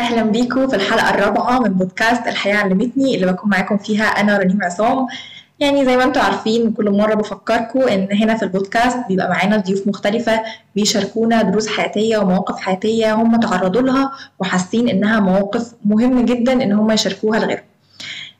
[0.00, 4.58] أهلا بيكم في الحلقة الرابعة من بودكاست الحياة علمتني اللي بكون معاكم فيها أنا رنيم
[4.62, 5.06] عصام.
[5.60, 9.86] يعني زي ما أنتم عارفين كل مرة بفكركم إن هنا في البودكاست بيبقى معانا ضيوف
[9.86, 10.40] مختلفة
[10.74, 16.90] بيشاركونا دروس حياتية ومواقف حياتية هم تعرضوا لها وحاسين إنها مواقف مهم جدا إن هم
[16.90, 17.64] يشاركوها لغيرهم.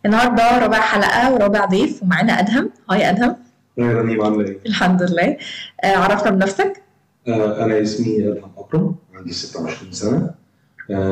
[0.07, 2.71] النهارده رابع حلقة ورابع ضيف ومعانا أدهم.
[2.91, 3.37] هاي أدهم.
[3.79, 5.37] يا رنيم عاملة إيه؟ الحمد لله.
[5.85, 6.83] آه، عرفنا بنفسك؟
[7.29, 10.31] آه، أنا اسمي أدهم أكرم عندي 26 سنة.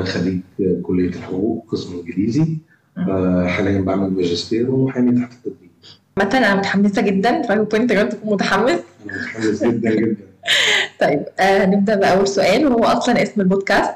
[0.04, 0.40] خريج
[0.82, 2.58] كلية الحقوق قسم إنجليزي.
[2.98, 5.70] آه، حاليا بعمل ماجستير ومحامي تحت التدريب.
[6.16, 7.30] مثلا أنا متحمسة جدا.
[7.30, 8.70] أنت كمان تكون متحمس.
[8.70, 10.16] أنا متحمس جدا جدا.
[11.00, 13.94] طيب آه نبدا بأول سؤال وهو أصلا اسم البودكاست.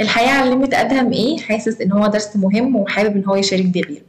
[0.00, 4.02] الحياة علمت أدهم إيه؟ حاسس إن هو درس مهم وحابب إن هو يشارك بيه غيره.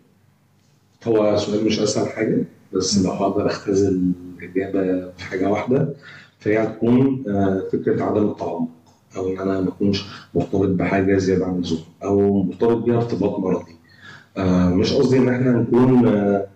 [1.07, 2.37] هو سؤال مش أسهل حاجة
[2.73, 5.93] بس لو هقدر أختزل الإجابة في حاجة واحدة
[6.39, 8.67] فهي هتكون آه، فكرة عدم التعمق.
[9.17, 13.75] أو إن أنا ما أكونش مرتبط بحاجة زيادة عن اللزوم أو مرتبط بيها ارتباط مرضي.
[14.37, 16.47] آه، مش قصدي إن إحنا نكون آه،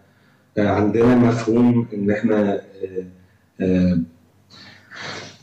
[0.58, 2.62] آه، عندنا مفهوم إن إحنا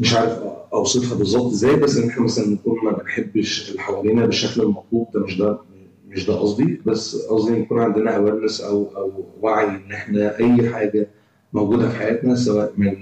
[0.01, 0.39] مش عارف
[0.73, 5.21] أوصفها بالظبط إزاي بس إن إحنا مثلا نكون ما بنحبش اللي حوالينا بالشكل المطلوب ده
[5.21, 5.59] مش ده
[6.09, 6.81] مش ده قصدي.
[6.87, 11.09] بس قصدي يكون عندنا awareness أو أو وعي إن إحنا أي حاجة
[11.53, 12.97] موجودة في حياتنا سواء من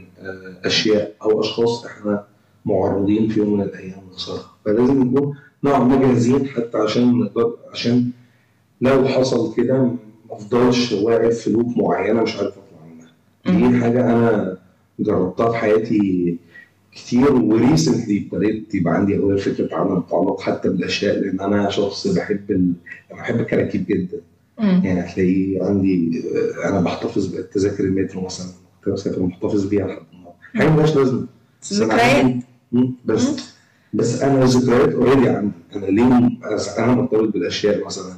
[0.65, 2.25] أشياء أو أشخاص إحنا
[2.67, 8.11] معرضين في يوم من الأيام نخسرها فلازم نكون نوعا ما جاهزين حتى عشان نقدر عشان
[8.81, 9.97] لو حصل كده ما
[10.31, 12.87] افضلش واقف في loop معينة مش عارف أطلع
[13.47, 13.71] منها.
[13.71, 14.59] دي حاجة أنا
[15.01, 16.37] جربتها في حياتي
[16.93, 22.07] كتير و recently ابتديت يبقى عندي اول فكره عدم التعلق حتى بالأشياء لأن أنا شخص
[22.07, 22.73] بحب ال...
[23.13, 24.21] أنا بحب الكراكيب جدا.
[24.59, 24.81] مم.
[24.85, 26.23] يعني هتلاقيه عندي
[26.65, 28.47] أنا بحتفظ بتذاكر المترو مثلا
[28.85, 30.37] كنت محتفظ بيها لحد النهارده.
[30.55, 31.27] حاجة ملهاش لازمة.
[31.73, 32.35] ذكريات.
[33.05, 33.57] بس.
[33.95, 36.07] بس أنا الذكريات اوريدي عندي أنا ليه
[36.79, 38.13] أنا مرتبط بالأشياء مثلا.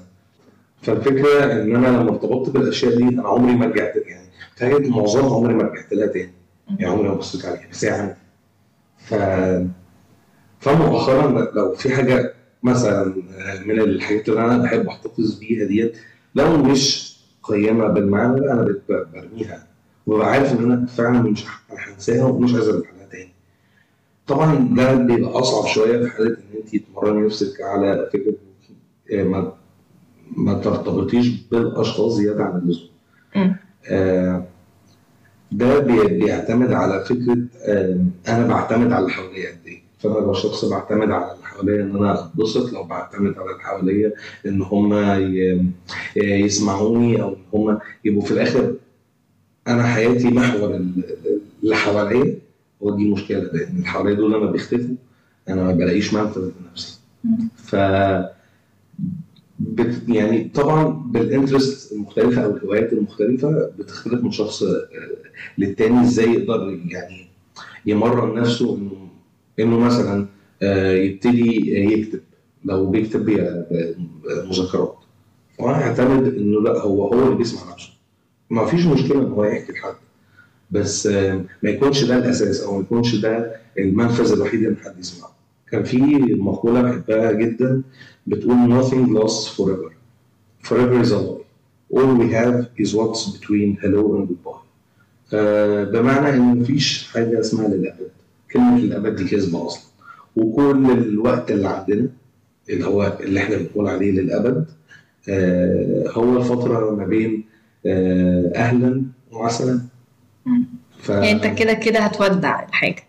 [0.82, 5.54] فالفكرة إن أنا لما ارتبطت بالأشياء دي أنا عمري ما رجعت يعني تخيل معظمها عمري
[5.54, 6.32] ما رجعت لها تاني.
[6.78, 8.14] يعني عمري ما بصيت عليها بس هي عندي.
[8.98, 9.14] ف
[10.60, 13.14] فمؤخرا لو في حاجة مثلا
[13.66, 15.96] من الحاجات اللي أنا بحب أحتفظ بيها ديت
[16.34, 19.66] لو مش قيمة بالمعنى أنا برميها.
[20.06, 22.88] وببقى عارف إن أنا فعلا مش هنساها ومش عايز ارجع.
[24.28, 28.34] طبعا ده بيبقى أصعب شوية في حالة إن انت تمرني نفسك على فكرة
[29.12, 29.52] آه، ما
[30.36, 32.88] ما ترتبطيش بالأشخاص زيادة عن اللزوم.
[33.90, 34.44] آه،
[35.52, 39.82] ده بي- بيعتمد على فكرة آه، أنا بعتمد على اللي حواليا قد إيه.
[39.98, 44.12] فأنا لو شخص بعتمد على اللي حواليا إن أنا أتبسط لو بعتمد على اللي حواليا
[44.46, 44.94] إن هم
[46.16, 48.74] يسمعوني أو إن هم يبقوا في الآخر
[49.68, 51.04] أنا حياتي محور ال-
[51.62, 52.38] اللي حواليا.
[52.80, 54.94] ودي مشكلة لأن اللي حواليا دول لما بيختفوا
[55.48, 56.98] أنا ما بلاقيش منفذ لنفسي.
[57.56, 57.76] ف
[59.60, 64.88] بت يعني طبعا بالانترست المختلفه أو الهوايات المختلفة بتختلف من شخص آه،
[65.58, 67.26] للتاني إزاي يقدر يعني
[67.86, 69.08] يمرن نفسه إنه
[69.60, 70.26] إنه مثلا
[70.62, 72.20] آه، يبتدي يكتب.
[72.64, 73.64] لو بيكتب بي-
[74.48, 74.96] مذكرات.
[75.58, 77.90] وأنا أعتمد إنه لأ هو هو اللي بيسمع نفسه.
[78.50, 79.94] ما فيش مشكلة إن هو يحكي لحد.
[80.70, 81.06] بس
[81.62, 85.30] ما يكونش ده الأساس أو ما يكونش ده المنفذ الوحيد ان حد يسمعه.
[85.70, 85.96] كان في
[86.38, 87.82] مقولة بحبها جدا
[88.26, 89.92] بتقول nothing lasts forever.
[90.68, 91.44] Forever is a lie.
[91.96, 94.64] All we have is what's between hello and goodbye.
[95.34, 98.08] آه، بمعنى إن مفيش حاجة اسمها للأبد.
[98.52, 99.82] كلمة الابد دي كذبة أصلا.
[100.36, 102.08] وكل الوقت اللي عندنا
[102.70, 104.66] اللي هو اللي إحنا بنقول عليه للأبد
[105.28, 107.44] آه، هو الفترة ما بين
[107.86, 109.02] آه، أهلا
[109.32, 109.80] وعسلا.
[111.02, 113.04] ف يعني انت كده كده هتودع الحاجة.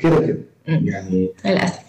[0.00, 0.38] كده كده.
[0.68, 1.80] يعني للأسف.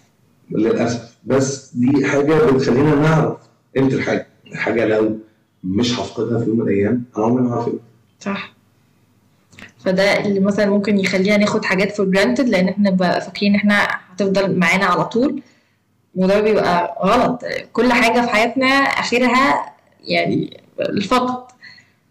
[0.52, 1.16] للأسف.
[1.26, 3.38] بس دي حاجة بتخلينا نعرف
[3.76, 4.28] قيمة الحاجة.
[4.48, 5.18] الحاجة لو
[5.64, 7.70] مش هفقدها في يوم من الأيام أنا عمري ما هعرف.
[8.20, 8.54] صح.
[9.80, 13.88] فده اللي مثلا ممكن يخلينا ناخد حاجات for granted لأن إحنا بقى فاكرين إن إحنا
[14.14, 15.42] هتفضل معانا على طول.
[16.16, 17.42] وده بيبقى غلط.
[17.74, 21.46] كل حاجة في حياتنا آخرها يعني الفقد.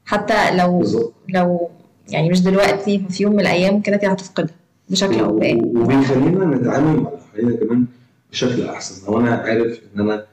[0.06, 1.12] حتى لو بالظبط.
[1.28, 1.70] لو
[2.08, 4.54] يعني مش دلوقتي في يوم من الأيام كده هتفقدها
[4.90, 7.84] بشكل أو بآخر وبيخلينا نتعامل مع اللي حوالينا كمان
[8.32, 10.24] بشكل أحسن لو أنا عارف إن أنا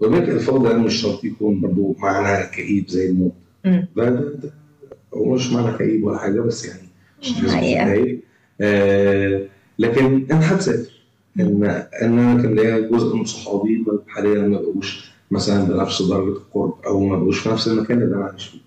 [0.00, 3.32] وبالك الفقد ده مش شرط يكون برضه معنى كئيب زي الموت.
[3.64, 4.50] ده ده ده
[5.14, 6.88] هو مش معنى كئيب ولا حاجة بس يعني
[7.20, 8.18] مش حقيقة.
[8.60, 9.42] آه
[9.78, 10.90] لكن أنا هتسافر
[11.40, 11.64] إن
[12.02, 17.06] إن أنا كان ليا جزء من صحابي حاليا ما بقوش مثلا بنفس درجة القرب أو
[17.06, 18.58] ما بقوش في نفس المكان اللي أنا عايش فيه.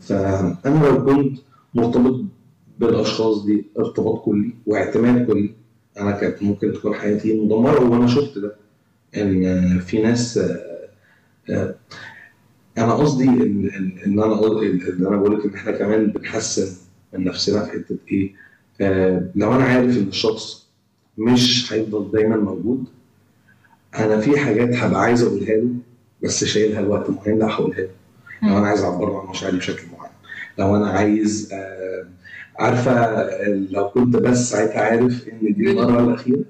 [0.00, 1.38] فأنا لو كنت
[1.74, 2.20] مرتبط
[2.78, 5.54] بالأشخاص دي ارتباط كلي واعتماد كلي.
[6.00, 8.56] أنا كانت ممكن تكون حياتي مدمرة وأنا شفت ده.
[9.16, 10.38] إن في ناس
[11.50, 11.74] آه،
[12.78, 13.70] أنا قصدي إن
[14.06, 14.06] أنا
[14.96, 16.76] إن أنا بقول لك إن إحنا كمان بنحسن
[17.14, 18.32] من نفسنا في حتة إيه؟
[18.80, 20.66] آه لو أنا عارف إن الشخص
[21.18, 22.84] مش هيفضل دايما موجود
[23.98, 25.68] أنا في حاجات هبقى عايز أقولها له
[26.22, 27.88] بس شايلها لوقت معين لا هقولها له.
[28.42, 29.82] لو أنا عايز أعبر عن مشاعري بشكل
[30.58, 32.06] لو أنا عايز آه
[32.58, 33.12] عارفة
[33.70, 36.44] لو كنت بس ساعتها عارف إن دي المرة الأخيرة.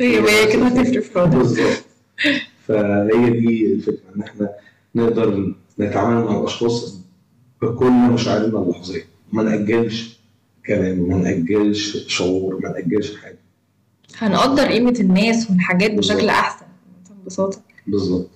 [0.00, 1.84] هي كده هتفرق الوضع بالظبط.
[2.68, 4.50] فهي دي الفكرة إن إحنا
[4.94, 7.00] نقدر نتعامل مع الأشخاص
[7.62, 9.02] بكل مشاعرنا اللحظية.
[9.32, 10.18] ما نأجلش
[10.66, 13.38] كلام ما نأجلش شعور ما نأجلش حاجة.
[14.18, 16.30] هنقدر قيمة الناس والحاجات بشكل بالظبط.
[16.30, 16.66] أحسن
[17.22, 18.30] ببساطة بالظبط.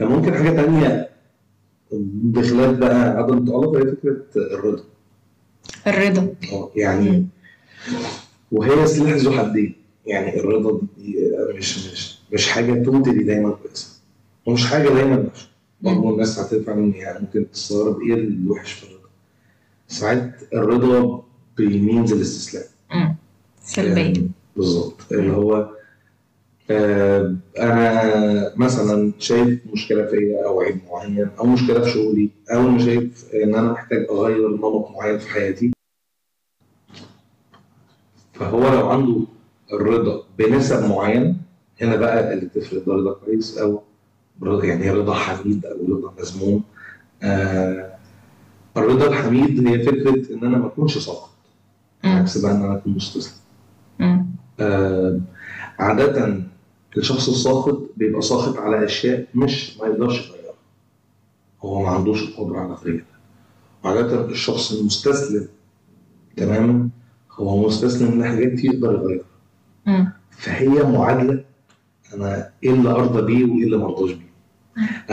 [0.00, 1.08] ممكن حاجة تانية؟
[2.02, 4.84] بخلاف بقى عدم التعلق هي فكرة الرضا.
[5.86, 6.34] الرضا.
[6.52, 7.26] آه، يعني مم.
[8.52, 9.74] وهي سلاح ذو حدين.
[10.06, 11.16] يعني الرضا دي
[11.56, 13.88] مش مش مش حاجة توتالي دايما كويسة.
[14.46, 15.48] ومش حاجة دايما وحشة.
[15.82, 19.08] برضه الناس هتفهم ان يعني ممكن تستغرب إيه الوحش في الرضا.
[19.88, 21.22] ساعات الرضا
[21.56, 22.64] بيمينز الاستسلام.
[23.64, 24.02] سلبية.
[24.02, 25.12] يعني بالظبط.
[25.12, 25.73] اللي هو آه
[26.70, 33.24] أنا مثلا شايف مشكلة فيا أو عيب معين أو مشكلة في شغلي أو أنا شايف
[33.34, 35.70] إن أنا محتاج أغير نمط معين في حياتي
[38.32, 39.20] فهو لو عنده
[39.72, 41.36] الرضا بنسب معينه
[41.80, 43.82] هنا بقى اللي تفرق ده رضا كويس أو
[44.42, 46.62] رضا يعني رضا حميد أو رضا مذموم
[47.22, 47.94] آه
[48.76, 51.30] الرضا الحميد هي فكرة إن أنا ما أكونش ساقط.
[52.04, 53.32] عكس بقى إن أنا أكون مستسلم.
[54.60, 55.20] آه،
[55.78, 56.42] عادة
[56.96, 60.54] الشخص الساخط بيبقى ساخط على أشياء مش ما يقدرش يغيرها.
[61.62, 63.04] هو ما عندوش القدرة على تغييرها.
[63.84, 65.48] وعادة الشخص المستسلم
[66.36, 66.88] تماما
[67.32, 69.24] هو مستسلم لحاجات يقدر يغيرها.
[70.30, 71.44] فهي معادلة
[72.14, 74.34] أنا إيه اللي أرضى بيه وإيه اللي ما أرضاش بيه.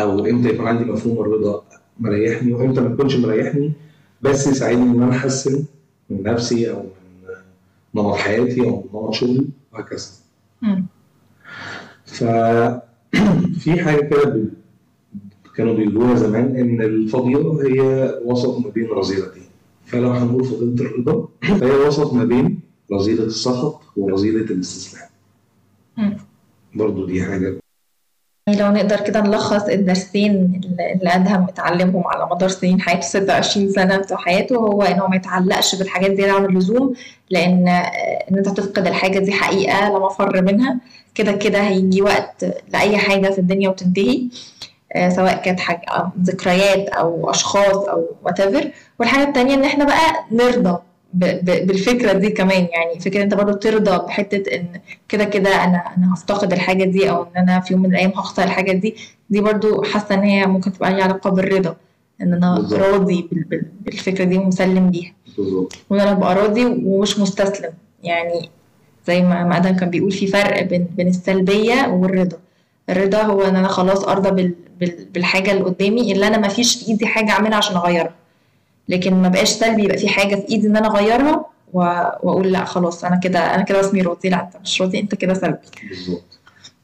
[0.01, 1.63] أو إمتى يكون عندي مفهوم الرضا
[1.99, 3.71] مريحني وإمتى ما يكونش مريحني
[4.21, 5.65] بس يساعدني إن أنا أحسن
[6.09, 10.07] من نفسي أو من نمط حياتي أو من نمط شغلي وهكذا.
[12.11, 14.45] ففي حاجة كده
[15.55, 19.43] كانوا بيقولوها زمان إن الفضيلة هي وسط ما بين رذيلتين
[19.85, 22.59] فلو هنقول فضيلة الرضا فهي وسط ما بين
[22.91, 25.09] رذيله السخط ورذيله الاستسلام.
[26.75, 27.61] برضو دي حاجة.
[28.47, 30.61] يعني لو نقدر كده نلخص الدرسين
[30.95, 35.75] اللي أدهم اتعلمهم على مدار سنين حياته 26 سنة بتوع حياته هو إنه ما يتعلقش
[35.75, 36.93] بالحاجات زيادة عن اللزوم
[37.29, 37.71] لأن آه،
[38.31, 40.79] إن أنت تفقد الحاجة دي حقيقة لا مفر منها.
[41.15, 44.21] كده كده هيجي وقت لأي حاجة في الدنيا وتنتهي
[44.95, 48.65] آه، سواء كانت حاجة آه، ذكريات أو أشخاص أو whatever.
[48.99, 50.77] والحاجة التانية إن إحنا بقى نرضى
[51.13, 52.67] بالفكرة دي كمان.
[52.71, 54.67] يعني فكرة أنت برضه ترضى بحتة إن
[55.09, 58.43] كده كده أنا أنا هفتقد الحاجة دي أو إن أنا في يوم من الأيام هخسر
[58.43, 58.95] الحاجة دي
[59.29, 61.75] دي برضو حاسة إن هي ممكن تبقى ليها علاقة بالرضا.
[62.21, 62.79] إن أنا بالظبط.
[62.79, 65.11] راضي بال- بال- بالفكرة دي ومسلم بيها.
[65.37, 65.73] بالظبط.
[65.89, 67.73] وإن أنا ابقى راضي ومش مستسلم.
[68.03, 68.49] يعني
[69.07, 72.37] زي ما ما آدم كان بيقول في فرق بين بين السلبية والرضا.
[72.89, 76.75] الرضا هو إن أنا خلاص أرضى بال بال بالحاجة اللي قدامي اللي أنا ما فيش
[76.75, 78.13] في إيدي حاجة أعملها عشان أغيرها.
[78.89, 81.79] لكن ما بقاش سلبي يبقى في حاجة في إيدي إن أنا أغيرها و-
[82.23, 85.33] وأقول لأ خلاص أنا كده أنا كده اسمي راضي لأ أنت مش راضي أنت كده
[85.33, 85.57] سلبي.
[85.89, 86.39] بالظبط.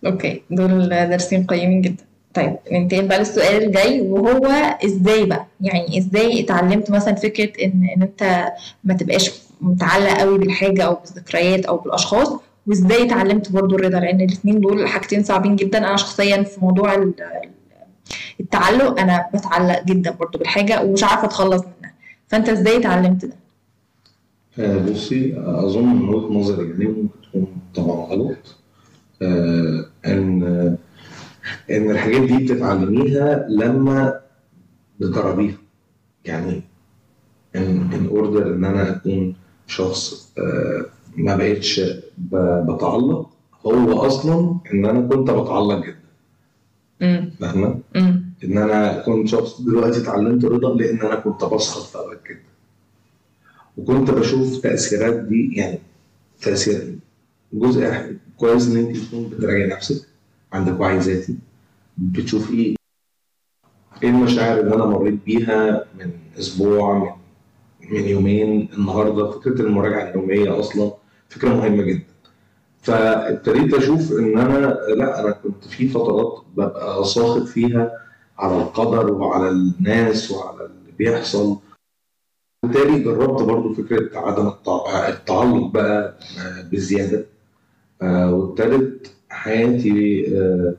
[0.06, 2.04] أوكي دول درسين قيمين جدا.
[2.38, 4.46] طيب ننتقل بقى للسؤال الجاي وهو
[4.86, 8.48] إزاي بقى؟ يعني إزاي اتعلمت مثلا فكرة إن إن أنت
[8.84, 12.30] ما تبقاش متعلق قوي بالحاجة أو بالذكريات أو بالأشخاص
[12.68, 15.78] وإزاي اتعلمت برضو الرضا؟ لأن الاثنين دول حاجتين صعبين جدا.
[15.78, 17.14] أنا شخصيا في موضوع ال-
[18.40, 21.94] التعلق أنا بتعلق جدا برضو بالحاجة ومش عارفة أتخلص منها.
[22.28, 23.34] فأنت إزاي اتعلمت ده؟
[24.60, 28.56] آه، بصي أظن من وجهة نظري يعني ممكن تكون طبعا غلط
[29.22, 30.78] آه، إن
[31.72, 34.20] إن الحاجات دي بتتعلميها لما
[35.00, 35.58] بتجربيها.
[36.26, 36.62] يعني
[37.56, 39.36] إن إن اوردر إن أنا أكون
[39.68, 40.86] شخص آه،
[41.18, 41.82] ما بقتش
[42.68, 43.30] بتعلق
[43.66, 46.08] هو أصلا إن أنا كنت بتعلق جدا.
[47.40, 47.80] فاهمة؟
[48.44, 52.40] إن أنا كنت شخص دلوقتي اتعلمت رضا لأن أنا كنت بسخط في أوقات جدا.
[53.78, 55.80] وكنت بشوف تأثيرات دي يعني
[56.42, 56.96] تأثير
[57.54, 57.94] جزء
[58.38, 60.08] كويس إن أنت تكون بتراجعي نفسك.
[60.54, 61.38] عندك وعي ذاتي.
[61.98, 62.76] بتشوفي
[64.04, 67.12] إيه المشاعر اللي أنا مريت بيها من أسبوع من
[67.92, 70.92] من يومين؟ النهارده فكرة المراجعة اليومية أصلا
[71.30, 72.04] فكرة مهمة جدا.
[72.82, 77.92] فابتديت أشوف إن أنا لا أنا كنت في فترات ببقى ساخط فيها
[78.38, 81.58] على القدر وعلى الناس وعلى اللي بيحصل.
[82.64, 86.20] بالتالي جربت برضو فكرة عدم التع- التعلق بقى
[86.72, 87.26] بزيادة.
[88.02, 90.74] آه، وابتدت حياتي آه،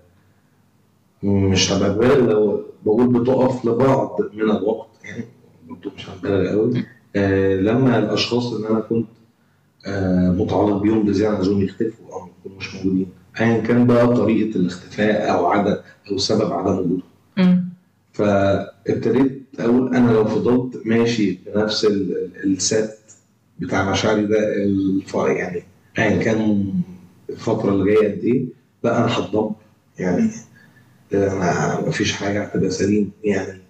[1.23, 5.25] مش هبقى لو بقول بتقف لبعض من الوقت يعني
[5.69, 6.85] برضه مش هبالغ قوي
[7.17, 9.07] آه لما الأشخاص اللي أنا كنت
[9.87, 13.07] آه متعلق بيهم بزيادة عن يختفوا أو ما يكونوش موجودين
[13.41, 15.77] ايا كان بقى طريقة الاختفاء أو عدم
[16.11, 17.69] أو سبب عدم وجودهم.
[18.13, 22.99] فابتديت أقول أنا لو فضلت ماشي بنفس ال- السات
[23.59, 24.39] بتاع مشاعري ده
[25.29, 25.63] يعني
[25.99, 26.73] ايا كان
[27.31, 28.47] الفترة اللي جاية قد إيه
[28.85, 29.53] لا أنا هتدمر
[29.99, 30.31] يعني
[31.15, 33.11] أنا مفيش حاجة هتبقى سليم.
[33.25, 33.61] يعني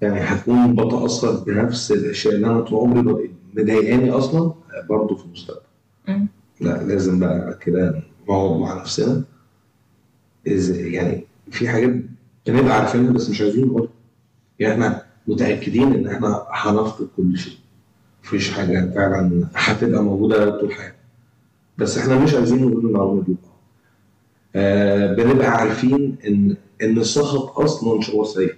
[0.00, 4.52] يعني هكون بتأثر بنفس الأشياء اللي أنا طول عمري مضايقاني أصلا
[4.88, 5.60] برضه في المستقبل.
[6.60, 9.22] لا لازم بقى كده نقعد مع نفسنا.
[10.48, 11.90] إزاي يعني في حاجات
[12.46, 13.88] بنبقى عارفينها بس مش عايزين نقولها.
[14.58, 17.56] يعني إحنا متأكدين إن إحنا هنفقد كل شيء.
[18.24, 20.95] مفيش حاجة فعلا هتبقى موجودة طول حياتنا.
[21.78, 23.36] بس إحنا مش عايزين نقول المعلومه دي
[24.56, 28.54] آه بنبقى عارفين ان إن السخط أصلا شعور سيء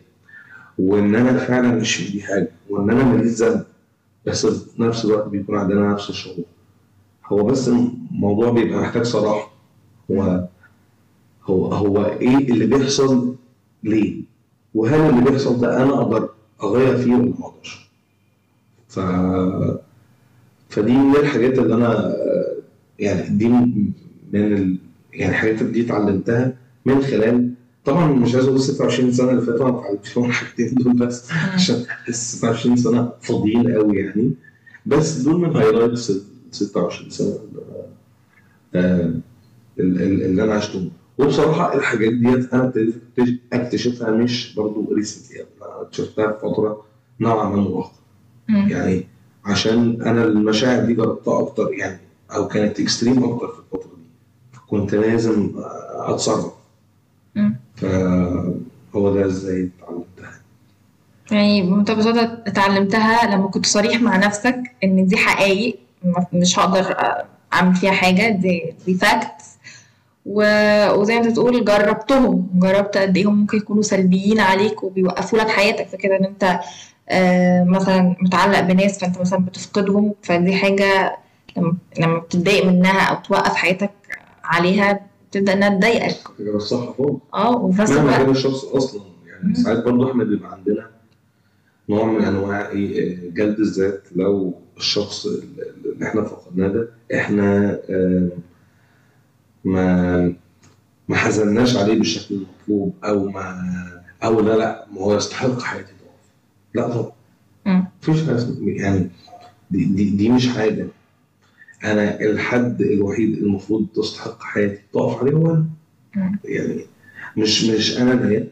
[0.78, 3.64] وإن أنا فعلا مش ايدي حاجة وإن أنا ماليش ذنب
[4.26, 6.44] بس في نفس الوقت بيكون عندنا نفس الشعور
[7.26, 9.50] هو بس الموضوع بيبقى محتاج صراحة
[10.10, 10.48] هو
[11.44, 13.34] هو هو إيه اللي بيحصل
[13.84, 14.22] ليه؟
[14.74, 16.28] وهل اللي بيحصل ده أنا أقدر
[16.62, 17.88] أغير فيه ولا ما أقدرش؟
[18.88, 19.00] ف
[20.68, 22.14] فدي من الحاجات اللي أنا
[22.98, 23.94] يعني دي من
[24.34, 24.78] ال...
[25.12, 27.52] يعني الحاجات دي اتعلمتها من خلال
[27.84, 31.84] طبعا مش عايز أقول 26 سنة اللي فاتوا أنا اتعلمت فيهم الحاجتين دول بس عشان
[32.10, 34.30] 26 سنة فاضيين قوي يعني.
[34.86, 37.62] بس دول من هايلايتس ال 26 سنة اللي,
[38.74, 39.12] آه،
[39.78, 40.90] ال- ال- اللي أنا عشتهم.
[41.18, 46.84] وبصراحة الحاجات ديت أنا ابتديت أكتش- أكتشفها مش برضو recently أنا اكتشفتها في فترة
[47.20, 47.84] نوعا ما
[48.48, 48.68] مم.
[48.68, 49.06] يعني
[49.44, 52.00] عشان أنا المشاعر دي جربتها أكتر يعني
[52.34, 54.58] أو كانت extreme أكتر في الفترة دي.
[54.70, 55.52] كنت لازم
[55.94, 56.52] أتصرف.
[57.76, 60.40] فهو ده إزاي اتعلمتها.
[61.30, 66.96] يعني بمنتهى اتعلمتها لما كنت صريح مع نفسك إن دي حقايق ما- مش هقدر
[67.52, 69.44] أعمل فيها حاجة دي دي فاكتس
[70.26, 72.48] وزي ما انت بتقول جربتهم.
[72.54, 76.60] جربت قد إيه هم ممكن يكونوا سلبيين عليك وبيوقفوا لك حياتك فكده إن أنت
[77.10, 81.16] آه، مثلا متعلق بناس فأنت مثلا بتفقدهم فدي حاجة
[81.58, 83.90] لما لما بتتضايق منها أو توقف حياتك
[84.44, 85.00] عليها
[85.30, 86.16] بتبدأ إنها تضايقك.
[86.38, 87.20] حاجة بس صح خالص.
[87.34, 89.54] آه وفي نفس الوقت كان الشخص أصلا يعني.
[89.54, 90.90] ساعات برضه إحنا بيبقى عندنا
[91.88, 94.02] نوع من أنواع إيه جلد الذات.
[94.16, 97.78] لو الشخص اللي إحنا فقدناه ده إحنا
[99.64, 100.32] ما
[101.08, 103.62] ما حزناش عليه بالشكل المطلوب أو ما
[104.24, 106.30] أو لا لا ما هو يستحق حياتي تقف
[106.74, 107.12] لا طبعا.
[108.02, 109.10] مفيش حاجة يعني
[109.70, 110.86] دي, دي, دي مش حاجة.
[111.84, 115.50] أنا الحد الوحيد المفروض تستحق حياتي تقف عليه هو
[116.16, 116.38] أنا.
[116.44, 116.80] يعني
[117.36, 118.48] مش مش أنا اللي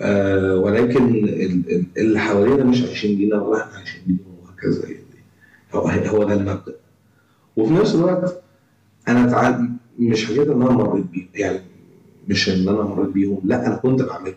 [0.00, 5.04] آه ولكن ال- ال- اللي حوالينا مش عايشين لينا ولا إحنا عايشين ليهم وهكذا يعني.
[5.74, 6.74] هو هو ده المبدأ.
[7.56, 8.42] وفي نفس الوقت
[9.08, 11.60] أنا تعال مش حاجات إن أنا مريت بيهم يعني
[12.28, 14.34] مش إن أنا مريت بيهم لا أنا كنت بعملهم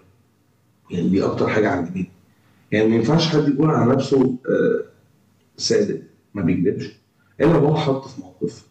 [0.92, 2.10] يعني دي أكتر حاجة عجبتني.
[2.72, 4.84] يعني ما ينفعش حد يقول على نفسه آه،
[5.58, 6.02] صادق
[6.34, 6.92] ما بيكذبش.
[7.42, 8.66] إلا هو حط في موقف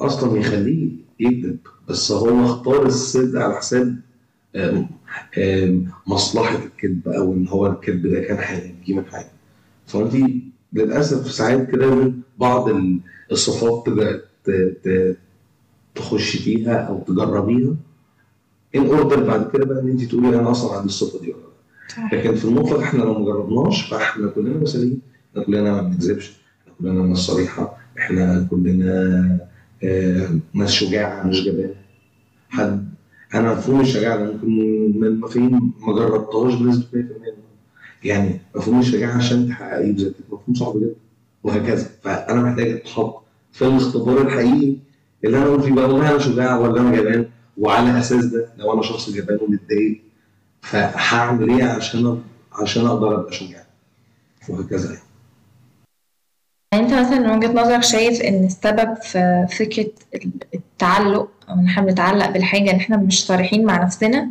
[0.00, 1.58] أصلا يخليه يكذب
[1.88, 4.00] بس هو اختار الصدق على حساب
[6.06, 9.30] مصلحة الكذب أو إن هو الكذب ده كان هينجيه من حاجة
[9.86, 10.14] فانت
[10.72, 13.00] للأسف ساعات كده من بعض ال-
[13.32, 13.84] الصفات
[15.94, 17.74] تخش فيها أو تجربيها.
[18.76, 22.16] ان اوردر بعد كده بقى إن أنت تقولي أنا أصلا عندي الصفة دي ولا لأ.
[22.18, 25.00] لكن في المطلق إحنا لو ما جربناش فإحنا كلنا مثاليين
[25.32, 26.32] إحنا كلنا ما بنكذبش
[26.62, 27.76] إحنا كلنا ناس صريحة.
[27.98, 29.38] إحنا كلنا
[29.84, 31.74] آه، ناس شجاعة مش جبانه
[32.48, 32.88] حد
[33.34, 34.48] أنا مفهوم الشجاعة ده ممكن
[35.00, 37.04] من مفاهيم ما جربتهاش بنسبة 100%
[38.04, 40.94] يعني مفهوم الشجاعة عشان تحققيه بذاتك مفهوم صعب جدا
[41.44, 41.90] وهكذا.
[42.02, 43.22] فأنا محتاج أتحط
[43.52, 44.76] في الاختبار الحقيقي
[45.24, 47.26] اللي أنا أقول فيه بقى والله أنا شجاع ولا أنا جبان
[47.58, 50.00] وعلى أساس ده لو أنا شخص جبان ومتضايق
[50.62, 52.22] فهعمل إيه عشان
[52.52, 53.66] عشان أقدر أبقى شجاع؟
[54.48, 55.05] وهكذا يعني.
[56.72, 59.90] يعني انت مثلا من وجهة نظرك شايف إن السبب في فكرة
[60.54, 64.30] التعلق أو إن إحنا بنتعلق بالحاجة إن إحنا مش صريحين مع نفسنا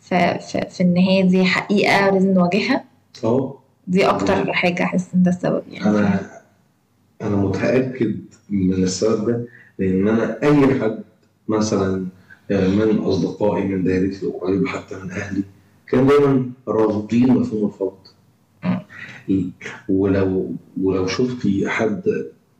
[0.00, 2.84] في إن هي دي حقيقة لازم نواجهها؟
[3.24, 3.58] أه.
[3.86, 5.84] دي أكتر حاجة أحس إن ده السبب يعني.
[5.90, 6.30] أنا
[7.22, 9.44] أنا متأكد من السبب ده
[9.78, 10.98] لأن أنا أي حد
[11.48, 12.06] مثلا
[12.50, 15.42] آه، من أصدقائي من دايرتي القريبة حتى من أهلي
[15.88, 17.70] كان دايما رافضين مفهوم
[19.88, 22.02] ولو ولو شفتي حد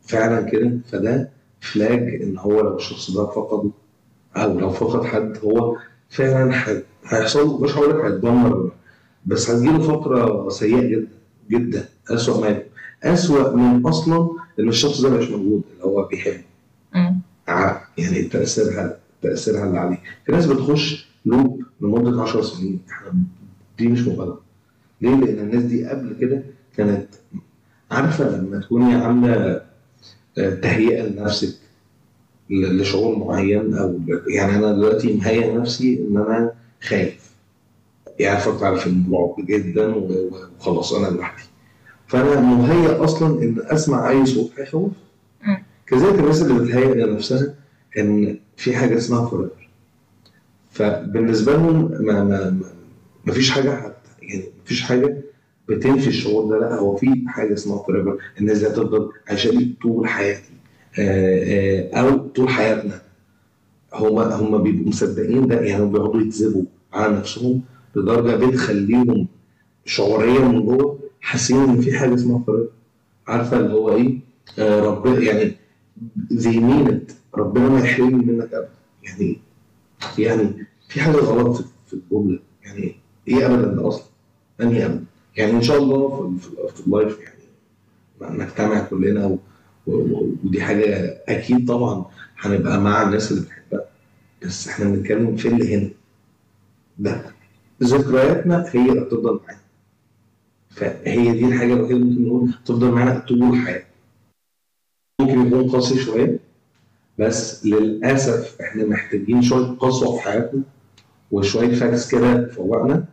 [0.01, 1.29] فعلا كده فده
[1.61, 3.69] فلاج إن هو لو الشخص ده فقده
[4.37, 5.77] أو لو فقد حد هو
[6.09, 6.55] فعلا
[7.05, 8.71] هيحصل مش هقول لك هيتدمر
[9.25, 11.07] بس هتجيله فترة سيئة جدا
[11.51, 12.63] جدا اسوء ما
[13.03, 14.29] اسوء من أصلا
[14.59, 16.41] إن الشخص ده مش موجود اللي هو بيحب
[16.95, 17.19] مم.
[17.47, 19.97] ع- يعني تأثيرها تأثيرها اللي عليه.
[20.25, 22.79] في ناس بتخش لوب لمدة 10 سنين.
[22.89, 23.13] إحنا
[23.77, 24.41] دي مش مبالغة.
[25.01, 26.43] ليه؟ لأن الناس دي قبل كده
[26.77, 27.07] كانت
[27.91, 29.61] عارفة لما تكوني عاملة
[30.37, 31.53] آه، تهيئة لنفسك
[32.49, 36.51] لشعور معين أو يعني أنا دلوقتي مهيئ نفسي إن أنا
[36.81, 37.33] خايف.
[38.19, 41.43] يعني اتفرجت على فيلم رعب جدا وخلاص أنا لوحدي.
[42.07, 44.91] فأنا مهيئ أصلا إن أسمع أي صوت هيخوف.
[45.87, 47.53] كذلك الناس اللي بتهيئ لنفسها
[47.97, 49.49] إن في حاجة اسمها forever
[50.71, 52.65] فبالنسبة لهم ما, ما, ما,
[53.25, 55.17] ما فيش حاجة حت يعني ما فيش حاجة
[55.69, 60.07] بتنفي الشعور ده لا هو في حاجة اسمها forever الناس دي هتفضل عايشة لي طول
[60.07, 60.53] حياتي
[60.99, 63.01] آه، آه، أو طول حياتنا.
[63.93, 67.61] هما هما بيبقوا مصدقين ده يعني بيقعدوا يكذبوا على نفسهم
[67.95, 69.27] لدرجة بتخليهم
[69.85, 72.65] شعوريا من جوه حاسين إن في حاجة اسمها forever
[73.27, 74.19] عارفة اللي هو إيه؟
[74.59, 75.55] آه ربنا يعني
[76.31, 78.69] زي مينت ربنا ما يحرمني منك ابدا.
[79.03, 79.37] يعني
[80.17, 82.39] يعني في حاجة غلط في الجملة.
[82.63, 82.95] يعني
[83.27, 84.05] إيه ابدا؟ ده أصلا
[84.61, 85.03] أنهي ابدا؟
[85.37, 86.31] يعني إن شاء الله
[86.73, 87.33] في ال afterlife يعني
[88.43, 89.37] نجتمع كلنا و
[89.87, 90.85] و- ودي حاجة
[91.27, 92.05] أكيد طبعا
[92.39, 93.85] هنبقى مع الناس اللي بنحبها
[94.45, 95.89] بس إحنا بنتكلم في اللي هنا.
[96.99, 97.25] ده
[97.83, 99.59] ذكرياتنا هي اللي بتفضل معانا.
[100.69, 103.83] فهي دي الحاجة الوحيدة اللي ممكن نقول تفضل معانا طول الحياة
[105.21, 106.39] ممكن يكون قاسي شوية
[107.19, 110.61] بس للأسف إحنا محتاجين شوية قسوة في حياتنا
[111.31, 113.05] وشوية فاكس كده فوقنا.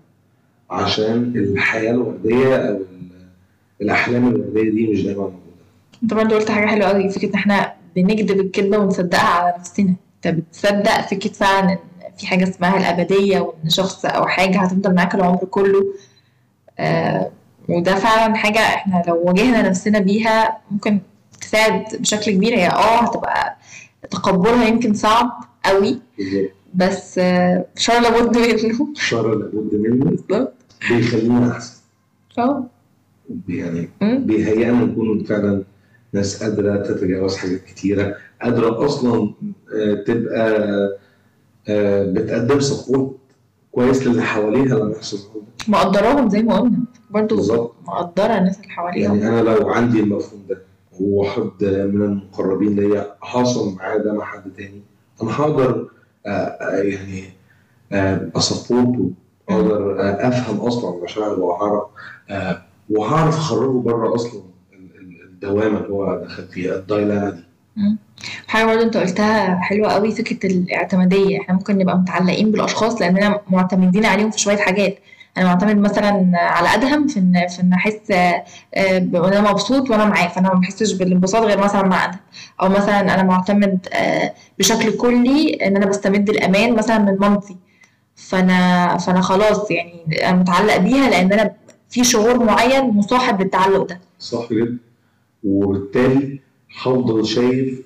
[0.71, 2.87] عشان الحياة الورديه أو ال-
[3.81, 5.41] الأحلام الورديه دي مش دايما موجودة.
[6.03, 9.95] انت برضه قلت حاجة حلوة قوي فكرة إن إحنا بنكذب الكذبه ونصدقها على نفسنا.
[10.17, 11.79] أنت بتصدق فكرة فعلا إن
[12.19, 15.85] في حاجة اسمها الأبدية وإن شخص أو حاجة هتفضل معاك العمر كله.
[16.79, 17.31] آه
[17.69, 20.99] وده فعلا حاجة إحنا لو واجهنا نفسنا بيها ممكن
[21.41, 22.55] تساعد بشكل كبير.
[22.55, 23.57] هي آه هتبقى
[24.11, 25.31] تقبلها يمكن صعب
[25.65, 25.99] قوي
[26.75, 28.89] بس آه شر لابد منه.
[28.97, 30.05] الشر لابد منه.
[30.05, 30.53] بالظبط.
[30.89, 31.81] بيخلينا احسن
[32.39, 32.65] آه
[33.49, 33.89] يعني.
[34.03, 35.65] بيهيئنا نكون فعلا
[36.13, 39.35] ناس قادرة تتجاوز حاجات كتيرة قادرة أصلا
[39.75, 40.49] آه، تبقى
[41.69, 43.17] آه، بتقدم سبورت
[43.73, 45.19] كويس للي حواليها لما يحصل.
[45.69, 46.79] مقدراهم زي ما قلنا
[47.11, 50.59] برضه بالظبط مقدرة الناس اللي حواليها يعني أنا لو عندي المفهوم ده
[51.01, 54.83] وحد من المقربين ليا حصل معاه ده مع حد تاني
[55.23, 55.89] أنا هقدر
[56.27, 57.25] آه، يعني
[58.37, 59.11] أسبورته
[59.51, 61.83] أقدر آه، أفهم أصلا مشاعره وأعرف
[62.31, 64.41] آه، وهعرف أخرجه بره أصلا
[64.73, 67.45] ال- ال- الدوامة اللي هو دخل فيها الدايلاما دي.
[68.49, 71.41] حاجة برضه أنت قلتها حلوة قوي فكرة الاعتمادية.
[71.41, 74.99] إحنا ممكن نبقى متعلقين بالأشخاص لاننا معتمدين عليهم في شوية حاجات.
[75.39, 80.05] أنا معتمد مثلا على أدهم في ان في إن أحس آه، آه، وأنا مبسوط وأنا
[80.05, 80.29] معاه.
[80.29, 82.19] فأنا ما بحسش بالانبساط غير مثلا مع أدهم.
[82.63, 83.79] أو مثلا أنا معتمد
[84.59, 87.57] بشكل كلي إن أنا بستمد الأمان مثلا من مامتي.
[88.29, 91.53] فانا فانا خلاص يعني أنا متعلق بيها لأن أنا
[91.89, 94.01] في شعور معين مصاحب للتعلق ده.
[94.19, 94.77] صح جدا.
[95.45, 96.41] وبالتالي
[96.83, 97.83] هفضل شايف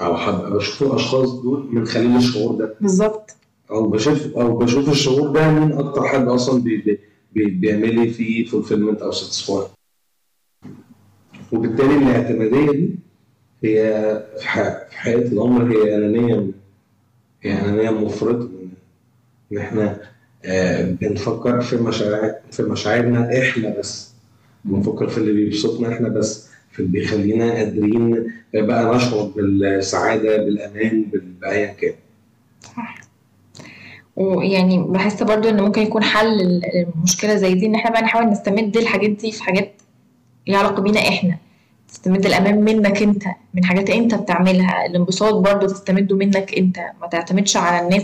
[0.00, 2.74] أو هبقى بشوف الأشخاص دول من خلال الشعور ده.
[2.80, 3.36] بالظبط.
[3.70, 6.98] أو بشوف أو بشوف الشعور ده مين أكتر حد أصلا بي بي
[7.32, 9.66] بي بيعمل لي فيه fulfillment أو satisfy
[11.52, 12.94] وبالتالي الاعتمادية دي
[13.64, 13.82] هي
[14.38, 14.48] في
[14.90, 16.46] حياة الأمر هي أنانية
[17.42, 18.48] هي أنانية مفرطة.
[18.48, 18.55] من
[19.52, 20.00] ان إحنا
[20.44, 24.12] آه، بنفكر في مشاعر في مشاعرنا إحنا بس.
[24.64, 31.20] بنفكر في اللي بيبسطنا إحنا بس في اللي بيخلينا قادرين بقى نشعر بالسعادة بالأمان بال-
[31.40, 31.92] بأيا كان.
[32.62, 32.98] صح.
[34.16, 38.76] ويعني بحس برضو إن ممكن يكون حل المشكلة زي دي إن إحنا بقى نحاول نستمد
[38.76, 39.72] الحاجات دي في حاجات
[40.46, 41.36] ليها علاقة بينا إحنا.
[41.88, 44.86] تستمد الأمان منك أنت من حاجات أنت بتعملها.
[44.86, 46.78] الانبساط برضو تستمده منك أنت.
[47.00, 48.02] ما تعتمدش على الناس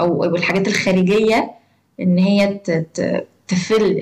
[0.00, 1.50] أو الحاجات الخارجية
[2.00, 2.60] إن هي
[3.48, 3.98] تفل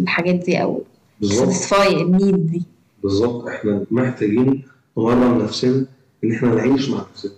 [0.00, 0.82] الحاجات دي أو
[1.22, 2.62] تساتسفاي النيد دي.
[3.02, 3.48] بالظبط.
[3.48, 4.62] إحنا محتاجين
[4.98, 5.86] نمرن نفسنا
[6.24, 7.32] إن إحنا نعيش مع نفسنا.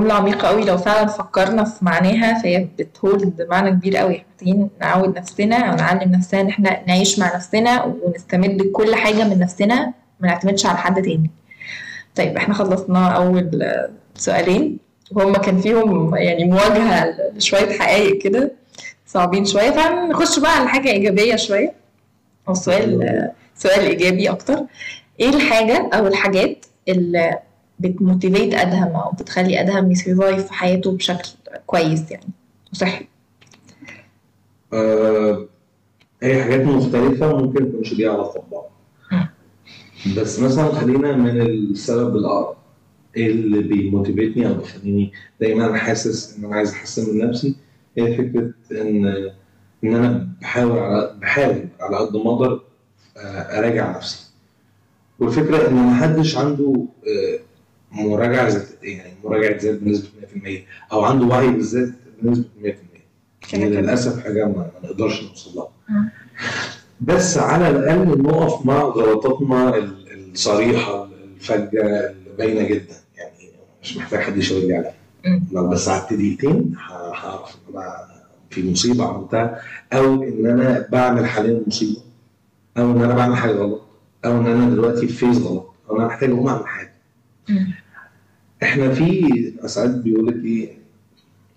[0.00, 5.18] جملة عميقة قوي لو فعلا فكرنا في معناها فهي بتهولد معنى كبير قوي محتاجين نعود
[5.18, 10.28] نفسنا أو نعلم نفسنا إن إحنا نعيش مع نفسنا ونستمد كل حاجة من نفسنا ما
[10.28, 11.30] نعتمدش على حد تاني.
[12.14, 13.62] طيب إحنا خلصنا أول
[14.14, 14.78] سؤالين.
[15.16, 18.52] وهما كان فيهم يعني مواجهة لشوية حقائق كده
[19.06, 19.70] صعبين شوية.
[19.70, 21.72] فنخش بقى على حاجة إيجابية شوية.
[22.48, 24.60] أو سؤال سؤال إيجابي أكتر.
[25.20, 27.38] إيه الحاجة أو الحاجات اللي
[27.78, 31.28] بتموتيفيت أدهم أو بتخلي أدهم يسرفايف في حياته بشكل
[31.66, 32.26] كويس يعني
[32.72, 33.06] وصحي؟
[34.72, 35.46] آه
[36.22, 38.70] هي حاجات مختلفة ممكن تكونش ليها علاقة ببعض.
[40.16, 42.56] بس مثلا خلينا من السبب الأقرب.
[43.16, 47.54] إيه اللي بيموتيفيتني أو بيخليني دايما حاسس إن أنا عايز أحسن من نفسي؟
[47.98, 49.06] هي فكرة ان
[49.84, 52.60] إن أنا بحاول على بحاول على قد ما أقدر
[53.16, 53.20] آه،
[53.58, 54.26] أراجع نفسي.
[55.18, 57.38] والفكرة إن محدش عنده آه،
[57.92, 60.48] مراجعة ذات يعني مراجعة ذات بنسبة 100%
[60.92, 61.88] أو عنده وعي بالذات
[62.22, 62.72] بنسبة 100%
[63.54, 65.68] هي للأسف حاجة ما نقدرش نوصل لها.
[67.00, 72.94] بس على الأقل نقف مع غلطاتنا ال- الصريحة الفجة باينة جدا.
[73.16, 73.50] يعني
[73.82, 74.94] مش محتاج حد يشاور لي عليها.
[75.52, 79.60] لو بس قعدت دقيقتين هعرف إن أنا في مصيبة عملتها
[79.92, 82.00] أو إن أنا بعمل حاليا مصيبة
[82.78, 83.82] أو إن أنا بعمل حاجة غلط
[84.24, 86.92] أو إن أنا دلوقتي في فيز غلط أو أنا محتاج أقوم أعمل حاجة.
[88.62, 90.78] إحنا في ساعات بيقول لك إيه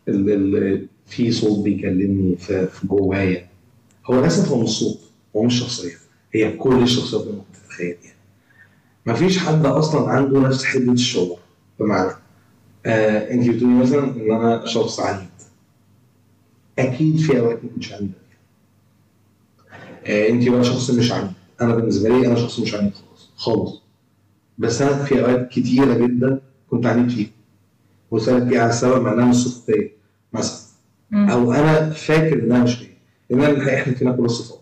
[0.07, 3.47] ال- ال- في صوت بيكلمني في جوايا.
[4.05, 4.99] هو للأسف هو مش صوت
[5.35, 5.95] هو مش شخصية.
[6.33, 8.14] هي كل الشخصيات اللي ممكن تتخيليها
[9.05, 11.37] مفيش حد أصلا عنده نفس حدة الشعور
[11.79, 12.11] بمعنى
[12.85, 15.29] آه انت بتقولي مثلا إن أنا شخص عنيد.
[16.79, 18.11] أكيد في أوقات كنتش عنيد.
[20.05, 21.31] آه انت بقى شخص مش عنيد.
[21.61, 23.81] أنا بالنسبة لي أنا شخص مش عنيد خالص خالص.
[24.57, 27.29] بس أنا في أوقات كتيرة جدا كنت عنيد فيها.
[28.11, 29.91] وسالت فيها على السبب مع إنها مش صفتيه
[30.33, 30.65] مثلا.
[31.13, 32.77] أو أنا فاكر إنها مش
[33.31, 34.59] الحقيقة إحنا فينا كل الصفات.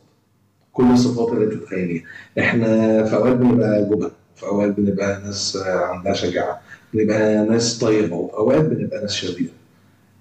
[0.74, 2.04] كل الصفات اللي تتخيليها
[2.40, 2.68] إحنا
[3.04, 4.12] في أوقات بنبقى جبن
[4.44, 6.62] في أوقات بنبقى ناس عندها شجاعة
[6.94, 9.52] بنبقى ناس طيبة وفي أوقات بنبقى ناس شريرة.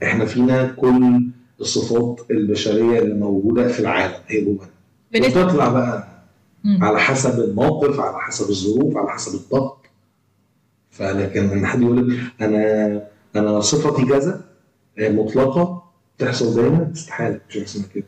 [0.03, 1.23] إحنا فينا كل
[1.61, 4.71] الصفات البشرية اللي موجودة في العالم هي جوانا.
[5.13, 6.09] بنت- وتطلع بقى
[6.65, 6.85] مم.
[6.85, 9.79] على حسب الموقف على حسب الظروف على حسب الضغط.
[10.91, 13.03] فلكن ان حد يقول لك أنا
[13.37, 14.45] أنا صفتي كذا
[14.99, 15.83] آه، مطلقة
[16.19, 18.05] تحصل دايما استحالة مش هيحصل كده.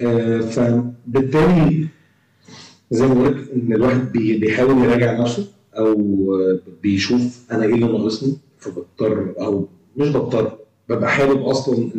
[0.00, 1.88] آه، فبالتالي
[2.94, 5.46] زي ما لك إن الواحد بي- بيحاول يراجع نفسه
[5.78, 5.92] أو
[6.34, 11.90] آه، بيشوف أنا إيه اللي ناقصني فبضطر أو مش بضطر ببقى حابب أصلا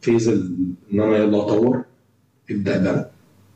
[0.00, 1.82] فيز إن أنا يلا أطور
[2.50, 3.10] ابدأ بقى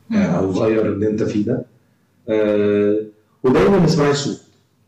[0.09, 0.17] مم.
[0.17, 1.65] أو غير اللي أنت فيه ده.
[2.29, 2.97] آه،
[3.43, 4.41] ودايما اسمعي الصوت.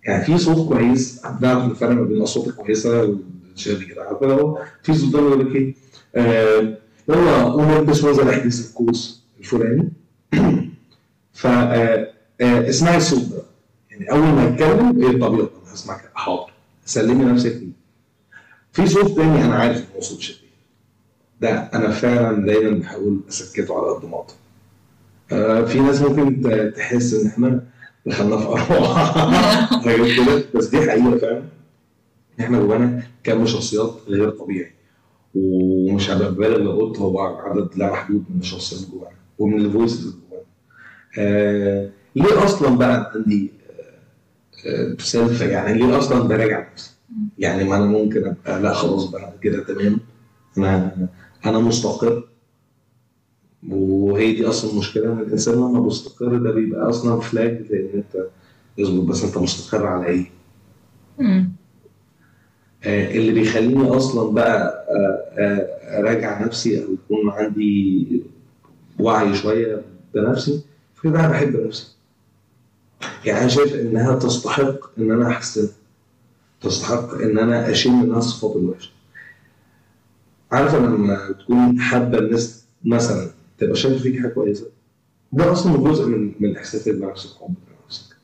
[0.03, 3.17] يعني في صوت كويس بنعرف نفرق ما بين الأصوات الكويسة
[3.51, 5.75] والشريره عارفه هو في صوت ده يقول لك إيه؟
[6.15, 6.77] آه،
[7.09, 9.89] يلا قوم البس وانزل احجز الكورس الفلاني.
[11.35, 13.41] ف آه، آه، اسمعي الصوت ده.
[13.91, 16.11] يعني أول ما يتكلم إيه طب يلا أنا هسمعك.
[16.13, 16.51] حاضر.
[16.85, 17.71] سلمي نفسك ليه
[18.71, 20.39] في صوت تاني أنا عارف إن هو صوت شرير
[21.41, 24.33] ده أنا فعلا دايما بحاول أسكته على قد ما أقدر.
[25.31, 26.41] آه، في ناس ممكن
[26.75, 27.63] تحس إن إحنا
[28.05, 29.13] دخلنا في ارواح
[29.83, 30.43] حاجات كده.
[30.55, 31.43] بس دي حقيقة فعلا.
[32.39, 34.71] إحنا جوانا كم شخصيات غير طبيعي
[35.35, 39.15] ومش هبقى ببالغ لو قلت هو عدد لا محدود من الشخصيات جوانا.
[39.39, 40.15] ومن ال voices
[42.15, 43.51] ليه أصلا بقى عندي
[44.67, 46.91] آه self يعني ليه أصلا براجع نفسي؟
[47.39, 49.99] يعني ما أنا ممكن أبقى لا خلاص بقى كده تمام
[50.57, 51.07] أنا
[51.45, 52.27] أنا مستقر
[53.69, 58.27] وهي دي أصلا المشكلة إن الإنسان لما بيستقر ده بيبقى أصلا فلاج لأن أنت
[58.81, 60.25] اصبر بس أنت مستقر على إيه؟
[62.83, 68.21] آه، اللي بيخليني أصلا بقى آه، آه، أراجع نفسي أو يكون عندي
[68.99, 69.81] وعي شوية
[70.13, 70.61] بنفسي
[71.11, 71.87] ده أنا بحب نفسي.
[73.25, 75.69] يعني أنا شايف إنها تستحق إن أنا أحسن.
[76.61, 78.89] تستحق إن أنا اشيل منها الصفات الوحشه
[80.51, 84.65] عارفه لما تكون حابة الناس مثلا تبقى شايفه فيك حاجة كويسة
[85.31, 88.15] ده أصلا جزء من من الاحساس اللي بنفسك حب بنفسك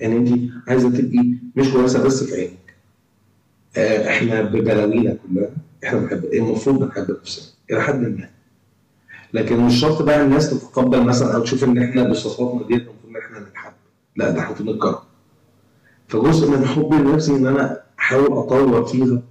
[0.00, 2.74] يعني أنت عايزة تبقي مش كويسة بس في عينك.
[3.76, 5.50] آه، إحنا ببلاوينا كلها
[5.84, 8.28] إحنا بنحب المفروض بنحب نفسنا إلى حد ما.
[9.32, 13.16] لكن مش شرط بقى الناس تتقبل مثلا أو تشوف إن إحنا بصفاتنا ديت المفروض إن
[13.16, 13.72] إحنا نتحب
[14.16, 14.94] لا ده إحنا نتكرم.
[16.08, 19.22] فجزء من حبي لنفسي إن أنا أحاول أطور فيها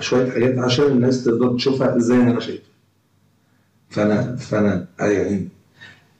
[0.00, 2.68] شوية حاجات عشان الناس تقدر تشوفها زي ما أنا شايفها.
[3.90, 5.48] فأنا فأنا يعني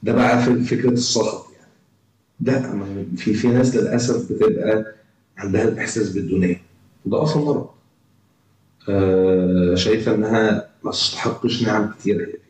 [0.02, 1.70] ده بقى في فكرة الصخب يعني.
[2.40, 2.72] ده
[3.16, 4.94] في في ناس للأسف بتبقى
[5.38, 6.60] عندها الإحساس بالدونيه
[7.06, 7.68] وده أصلا مرض
[8.88, 12.20] آه شايفة إنها ما تستحقش نعم كتير.
[12.22, 12.47] آه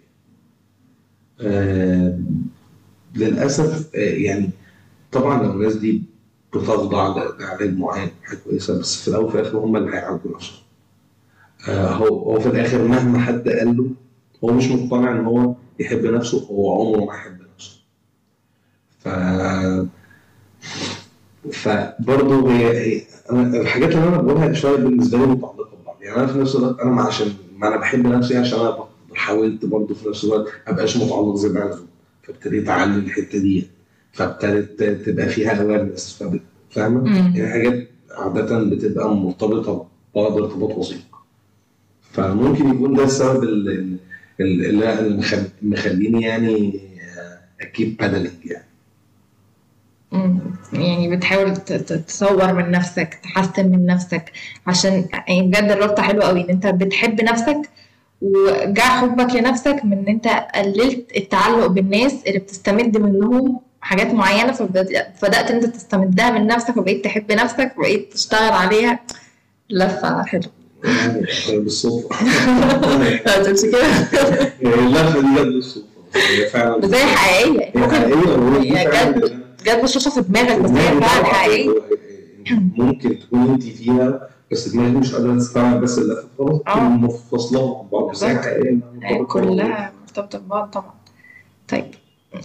[3.15, 4.51] للأسف آه يعني
[5.13, 6.03] طبعا لو الناس دي
[6.53, 7.09] بتخضع
[7.41, 10.59] لعلاج معين حاجة كويسة بس في الأول وفي الآخر هم اللي هيعالجوا نفسهم.
[11.69, 13.87] آه هو هو في الآخر مهما حد قال له
[14.45, 17.79] هو مش مقتنع إن هو يحب نفسه هو عمره ما هيحب نفسه.
[18.99, 19.09] ف
[21.53, 26.03] فبرضه هي الحاجات اللي أنا بقولها شوية بالنسبة لي متعلقة ببعض.
[26.03, 28.71] يعني أنا في نفس الوقت أنا عشان ما أنا بحب نفسي عشان أنا
[29.29, 31.87] حاولت برضه في نفس الوقت ما ابقاش متعلق زيادة عن اللزوم
[32.23, 33.67] فابتديت اعلي الحتة دي.
[34.13, 36.23] فابتدت تبقى فيها awareness
[36.71, 40.99] فاهمة؟ يعني حاجات عادة بتبقى مرتبطة ببعض ارتباط وثيق.
[42.13, 43.97] فممكن يكون ده السبب ال- ال-
[44.41, 46.81] ال- اللي اللي مخ- مخليني يعني
[47.61, 48.65] I keep paddling يعني.
[50.73, 54.33] يعني بتحاول ت- ت- تطور من نفسك تحسن من نفسك.
[54.67, 57.57] عشان يعني بجد الرابطة حلوة قوي إن أنت بتحب نفسك
[58.23, 65.17] وجاء حبك لنفسك من إن أنت قللت التعلق بالناس اللي بتستمد منهم حاجات معينة فبدأت
[65.19, 69.01] فبدأت أنت تستمدها من نفسك وبقيت تحب نفسك وبقيت تشتغل عليها.
[69.71, 70.45] لفة حلوة.
[70.85, 71.27] يعني
[71.59, 72.09] بالصدفة.
[73.27, 73.87] ما تقولش كده.
[74.63, 75.89] اللفة دي جت بالصدفة.
[76.15, 77.73] هي فعلا بس هي حقيقية.
[78.77, 78.87] هي
[79.63, 79.85] بجد.
[79.85, 81.71] مش شايفة في دماغك بس هي فعلا حقيقية.
[82.77, 86.59] ممكن تكون انت فيها بس دماغك مش قادرة تستوعب بس اللفه آه.
[86.59, 88.15] تكون مفصله عن بعض.
[89.03, 90.95] هي كلها مرتبطة ببعض طبعا.
[91.69, 91.85] طيب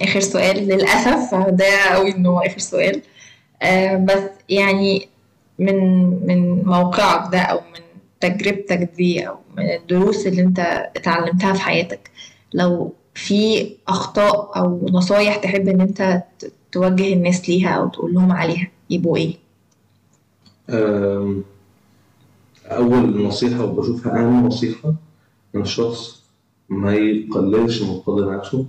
[0.02, 1.36] آخر سؤال للأسف.
[1.36, 3.02] ده قوي إن هو آخر سؤال.
[3.62, 5.08] آه بس يعني
[5.60, 5.76] من
[6.28, 7.80] من موقعك ده أو من
[8.20, 10.60] تجربتك دي أو من الدروس اللي أنت
[10.96, 12.12] اتعلمتها في حياتك
[12.54, 18.32] لو في أخطاء أو نصايح تحب إن أنت ت- توجه الناس ليها أو تقول لهم
[18.32, 19.36] عليها يبقوا إيه؟
[20.70, 21.44] أم،
[22.66, 24.94] أول نصيحة وبشوفها أهم نصيحة
[25.56, 26.24] إن الشخص
[26.70, 28.66] ما يقللش من قدر نفسه.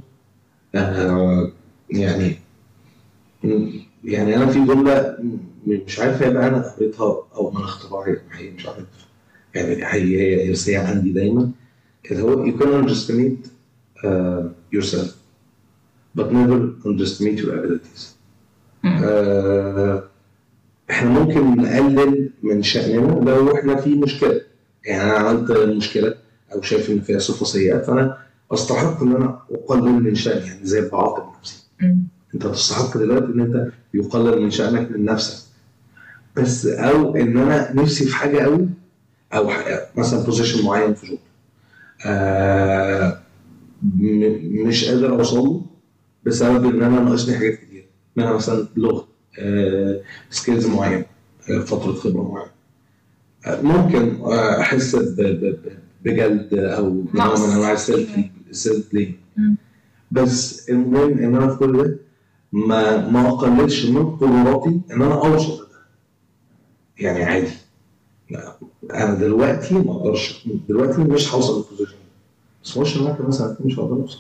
[0.75, 1.53] آه،
[1.91, 2.39] يعني
[4.05, 5.39] يعني أنا في جملة م-
[5.87, 8.87] مش عارف هي بقى أنا قريتها أو من اختراعي حقيقي مش عارف.
[9.55, 11.51] يعني هي هي إرسالية عندي دايما.
[12.11, 13.49] اللي هو you can underestimate
[14.05, 14.43] uh,
[14.77, 15.09] yourself
[16.19, 18.03] but never underestimate your abilities.
[18.85, 20.05] آه،
[20.91, 24.41] إحنا ممكن نقلل من شأننا لو إحنا في مشكلة.
[24.87, 26.15] يعني أنا عملت مشكلة
[26.55, 28.19] أو شايف إن فيها صفة سيئة فأنا
[28.53, 31.65] أستحق إن أنا أقلل من شأني يعني زي بعاقب نفسي.
[32.35, 35.45] أنت تستحق دلوقتي إن أنت يقلل من شأنك من نفسك.
[36.37, 38.69] بس أو إن أنا نفسي في حاجة قوي
[39.35, 39.51] أو
[39.97, 41.19] مثلا بوزيشن معين في شغل
[42.07, 43.19] آه
[44.67, 45.65] مش قادر أوصل له
[46.27, 47.87] بسبب إن أنا ناقصني حاجات كتير.
[48.17, 49.09] منها مثلا لغة.
[50.31, 51.05] skills معينه
[51.51, 52.51] آه، فترة خبرة معينة.
[53.47, 54.97] آه، ممكن آه، أحس
[56.05, 57.41] بجلد أو نقص.
[57.41, 58.11] من أنواع ال self
[58.51, 59.17] ال self blame.
[60.11, 61.99] بس المهم ان أنا في كل ده
[62.53, 65.65] ما ما أقللش من قدراتي إن أنا أوصل لده.
[66.99, 67.51] يعني عادي.
[68.31, 68.57] لا،
[68.95, 71.97] أنا دلوقتي ما أقدرش دلوقتي مش هوصل لل position
[72.65, 74.19] بس مش كمان سنتين مش هقدر أوصل.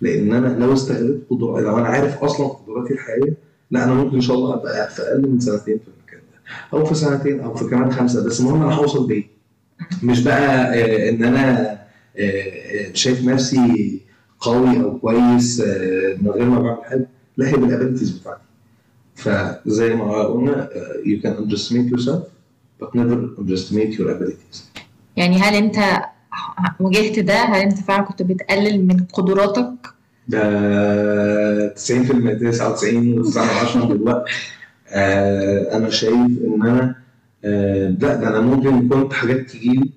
[0.00, 4.20] لأن أنا لو استغلت قدراتي لو أنا عارف أصلا قدراتي الحقيقية لا أنا ممكن إن
[4.20, 7.64] شاء الله أبقى في أقل من سنتين في المكان ده أو في سنتين أو في
[7.64, 9.24] كمان خمسة بس المهم أنا هوصل بايه
[10.02, 11.78] مش بقى آه، إن أنا آه،
[12.18, 14.00] آه، شايف نفسي
[14.40, 15.60] قوي أو كويس
[16.20, 18.40] من غير ما بعمل حاجة لا هي بالابيلتيز بتاعتي
[19.14, 20.68] فزي ما قلنا
[21.04, 22.22] you can underestimate yourself
[22.82, 24.58] but never underestimate your abilities
[25.16, 25.78] يعني هل أنت
[26.80, 29.72] واجهت ده؟ هل أنت فعلا كنت بتقلل من قدراتك؟
[30.30, 31.78] ده 90%
[32.40, 34.24] 99 و9 10 من الوقت.
[34.88, 36.94] آه أنا شايف إن أنا
[37.44, 39.90] آه لا ده أنا ممكن كنت حاجات تجيلي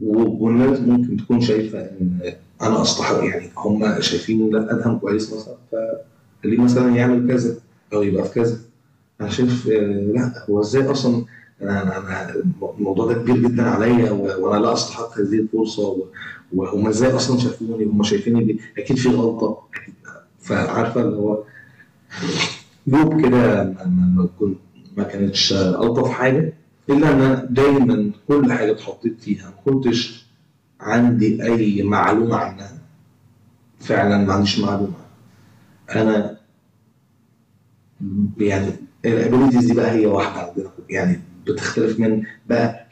[0.00, 2.18] والناس ممكن تكون شايفة إن
[2.62, 5.54] أنا أستحق يعني هم شايفين لا أدهم كويس مثلا
[6.42, 7.54] فليه مثلا يعمل كذا
[7.92, 8.56] أو يبقى في كذا.
[9.20, 11.24] أنا شايف آه لا هو إزاي أصلا؟
[11.62, 12.34] أنا أنا
[12.78, 15.96] الموضوع ده كبير جدا عليا وأنا لا أستحق هذه الفرصة
[16.54, 19.58] وهم إزاي أصلا شافوني هم شايفيني دي أكيد في غلطة.
[20.40, 21.44] فعارفة اللي هو
[22.86, 24.58] لوب كده ما- كنت
[24.96, 26.52] ما كانتش ألطف حاجة
[26.90, 30.26] إلا إن أنا دايما كل حاجة اتحطيت فيها ما كنتش
[30.80, 32.78] عندي أي معلومة عنها.
[33.80, 34.92] فعلا ما عنديش معلومة.
[35.94, 36.36] أنا
[38.38, 38.72] يعني
[39.04, 40.70] ال abilities دي بقى هي واحدة عندنا.
[40.90, 42.86] يعني بتختلف من بقى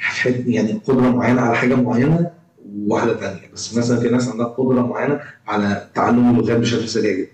[0.46, 2.30] يعني قدرة معينة على حاجة معينة
[2.76, 7.28] وواحدة ثانية بس مثلا في ناس عندها قدرة معينة على تعلم اللغات بشكل سريع جدا.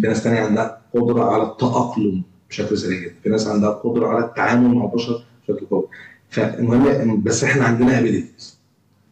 [0.00, 3.14] في ناس تانية عندها قدرة على التأقلم بشكل سريع جدا.
[3.22, 5.84] في ناس عندها قدرة على التعامل مع البشر بشكل قوي.
[6.28, 8.58] فالمهم بس إحنا عندنا abilities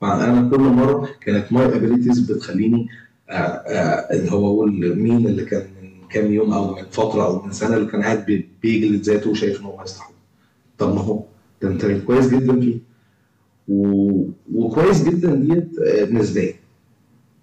[0.01, 2.89] فأنا كل مرة كانت my abilities بتخليني
[3.31, 7.43] آه، آه، اللي هو أقول مين اللي كان من كام يوم أو من فترة أو
[7.43, 10.11] من سنة اللي كان قاعد بي- بيجلد ذاته وشايف إن هو يستحق.
[10.79, 11.23] طب ما هو
[11.63, 12.79] ده أنت كويس جدا فيه.
[13.69, 16.55] وكويس جدا ديت آه، نسبيا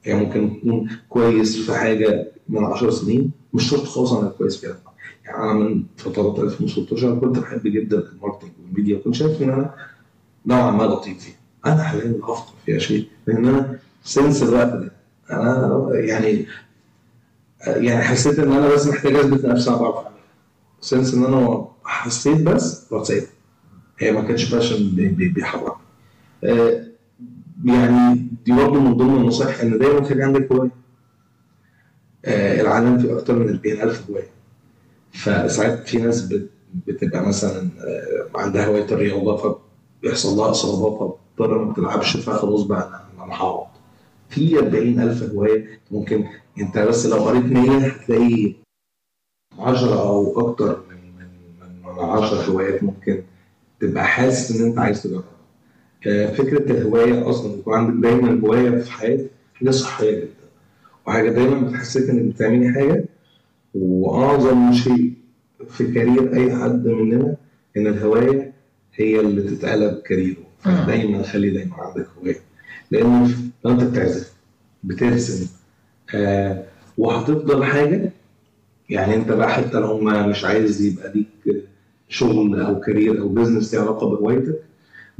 [0.05, 4.77] يعني ممكن تكون كويس في حاجة من 10 سنين مش شرط خالص أنا كويس فيها.
[5.25, 9.49] يعني أنا من فترات 2016 كنت بحب جدا ال marketing وال media وكنت شايف إن
[9.49, 9.73] أنا
[10.45, 11.35] نوعا ما لطيف فيها.
[11.65, 14.91] أنا حاليا افقه فيها شيء لأن أنا سنس الوقت ده
[15.31, 16.45] أنا يعني
[17.65, 20.11] يعني حسيت إن أنا بس محتاج أثبت نفسي أنا بعرف اعملها
[20.81, 23.27] سنس إن أنا حسيت بس سايبها.
[23.99, 24.89] هي ما كانتش باشن
[25.35, 25.77] بيحرك آه،
[27.65, 30.71] يعني دي برضه من ضمن النصائح ان دايما خلي عندك هواية.
[32.25, 34.27] آه، العالم فيه أكتر من 40000 هواية.
[35.11, 36.49] فساعات في ناس بت-
[36.87, 39.37] بتبقى مثلا آه، عندها هواية الرياضة
[40.01, 40.99] فبيحصل لها اصابات
[41.37, 43.67] فبتضطر ما تلعبش فخلاص بقى أنا هقعد
[44.29, 46.25] في 40000 هواية ممكن
[46.59, 48.53] أنت بس لو قريت 100 هتلاقي
[49.59, 51.27] 10 أو أكتر من من
[51.95, 53.23] من 10 هوايات ممكن
[53.79, 55.23] تبقى حاسس إن أنت عايز تجربها.
[55.23, 55.34] آه،
[56.05, 60.27] فكرة الهواية أصلا يكون عندك دايما هواية في حياتك حاجة صحية جدا.
[61.07, 63.05] وحاجة دايما بتحسسك إنك بتعملي حاجة
[63.75, 65.13] وأعظم شيء
[65.69, 67.35] في career أي حد مننا
[67.77, 68.53] إن الهواية
[68.95, 72.35] هي اللي تتقلب career ه فدايما خلي دايما عندك هواية.
[72.91, 73.31] لأن
[73.65, 74.33] لو أنت بتعزف
[74.83, 75.47] بترسم
[76.15, 76.63] آه
[76.97, 78.11] وهتفضل حاجة
[78.89, 81.63] يعني أنت بقى حتى لو ما مش عايز يبقى ليك
[82.09, 84.61] شغل أو career أو business ليه علاقة بهوايتك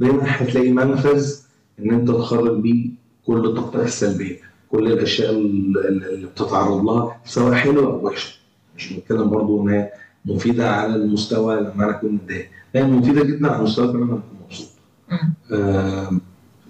[0.00, 1.34] دايما هتلاقي منفذ
[1.78, 2.90] إن أنت تخرج بيه
[3.26, 4.36] كل طاقتك السلبية
[4.70, 8.38] كل الأشياء اللي بتتعرض لها سواء حلوة أو وحشة.
[8.76, 9.90] مش بتكلم برضو إن هي
[10.24, 12.48] مفيدة على المستوى لما أنا أكون متضايق.
[12.74, 14.68] هي مفيدة جدا على المستوى لما أكون مبسوط.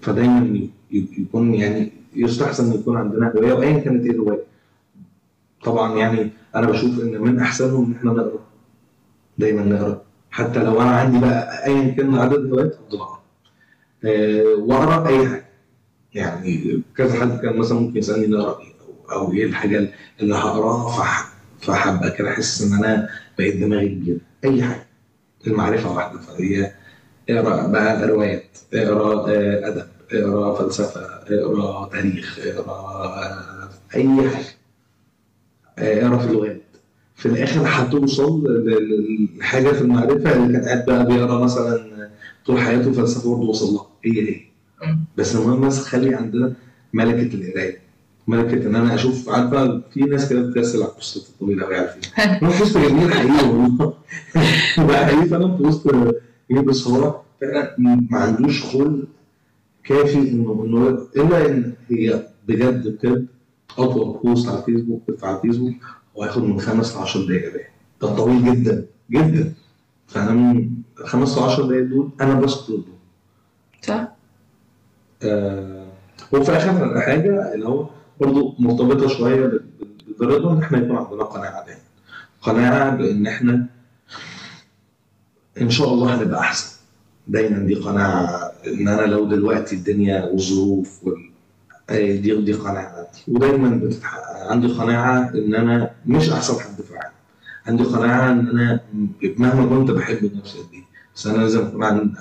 [0.01, 4.43] فدايما يكون يعني يستحسن إن يكون عندنا هوايه وايا كانت إيه الهوايه
[5.63, 8.39] طبعا يعني أنا بشوف إن من أحسنهم إن إحنا نقرأ.
[9.37, 10.01] دايما نقرأ.
[10.31, 15.45] حتى لو أنا عندي بقى ايا كان عدد هوايات افضل اقرا وأقرأ أي حاجة.
[16.13, 19.89] يعني كذا حد كان مثلا ممكن يسألني نقرا إيه أو, أو إيه الحاجة
[20.21, 24.19] اللي هقراها فح- فحابه كده أحس إن أنا بقيت دماغي كبيرة.
[24.45, 24.87] أي حاجة.
[25.47, 26.19] المعرفة واحدة.
[26.19, 26.71] فهي
[27.29, 34.45] اقرأ بقى روايات اقرأ آه، أدب اقرأ فلسفة اقرأ تاريخ اقرأ آه، أي حاجة.
[35.79, 36.61] اقرأ في اللغات.
[37.17, 38.43] في الآخر هتوصل
[39.39, 42.09] لحاجه في المعرفة اللي كان قاعد بقى بيقرأ مثلا
[42.45, 43.87] طول حياته فلسفة برضه وصل لها.
[44.05, 44.41] هي هي.
[45.17, 46.53] بس المهم بس خلي عندنا
[46.93, 47.77] ملكة القراية.
[48.27, 52.01] ملكة إن أنا أشوف عارفه في ناس كده بتكسل على ال posts الطويلة قوي عارفين؟
[52.19, 53.93] أنا post جميل حقيقي والله.
[54.87, 55.87] بقى حقيقي فعلا post
[56.51, 59.03] جميل بس هو فعلا ما عندوش خلق
[59.83, 63.25] كافي انه انه إلا إن هي بجد بجد
[63.77, 65.73] أطول post على الفيسبوك على الفيسبوك.
[66.17, 67.65] هو هياخد من خمس ل 10 دقائق باين
[68.01, 69.53] ده طويل جدا جدا.
[70.07, 70.69] فأنا من
[71.05, 72.95] خمس ل 10 دقائق دول أنا بسكرول دول
[73.83, 74.07] صح.
[75.23, 75.87] آه
[76.33, 77.89] وفي آخر حاجة اللي هو
[78.21, 81.81] برضه مرتبطة شوية بال- بال- بالرضا إن إحنا يكون عندنا قناعة دايما.
[82.41, 83.65] قناعة بإن إحنا
[85.61, 86.77] إن شاء الله هنبقى أحسن.
[87.27, 91.29] دايما دي قناعة إن أنا لو دلوقتي الدنيا والظروف وال...
[91.89, 93.07] آه، دي دي قناعة.
[93.27, 97.13] ودايما بتتحقق عندي قناعة إن أنا مش أحسن حد في العالم.
[97.67, 98.79] عندي قناعة إن أنا
[99.37, 100.83] مهما كنت بحب نفسي قد إيه
[101.15, 102.11] بس أنا لازم أكون عن-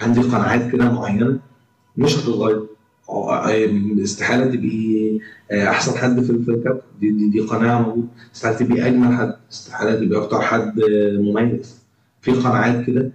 [0.00, 1.38] عندي قناعات كده معينة
[1.96, 2.66] مش هتتغير.
[4.04, 5.18] استحالة تبقي
[5.52, 6.80] أحسن حد في الكوكب.
[7.00, 8.08] دي, دي, دي قناعة موجودة.
[8.34, 9.34] استحالة تبقي أجمل حد.
[9.52, 10.80] استحالة تبقي أكتر حد
[11.18, 11.80] مميز.
[12.20, 13.10] في قناعات كده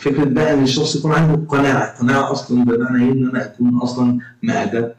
[0.00, 4.18] فكرة بقى إن الشخص يكون عنده قناعة قناعة أصلا بمعنى إيه؟ إن أنا أكون أصلا
[4.42, 4.96] ما ادبت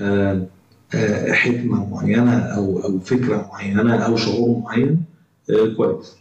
[0.00, 0.46] آه،
[0.94, 5.04] آه، حكمة معينة أو أو فكرة معينة أو شعور معين
[5.50, 6.16] آه، كويس.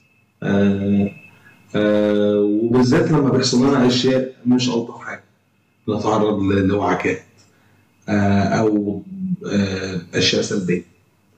[1.75, 5.23] وبالذات لما بيحصل لنا أشياء مش ألطف حاجة
[5.89, 7.23] نتعرض لوعكات
[8.09, 9.01] أو
[10.13, 10.83] أشياء سلبية.